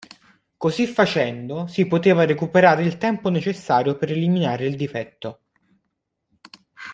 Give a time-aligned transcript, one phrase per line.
[0.57, 5.41] Così facendo si poteva recuperare il tempo necessario per eliminare il difetto.